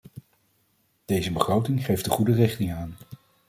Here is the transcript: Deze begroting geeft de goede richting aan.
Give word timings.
Deze 1.05 1.31
begroting 1.31 1.85
geeft 1.85 2.03
de 2.05 2.09
goede 2.09 2.33
richting 2.33 2.73
aan. 2.73 2.97